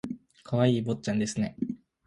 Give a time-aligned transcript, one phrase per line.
[0.41, 1.55] 可愛い坊ちゃんですね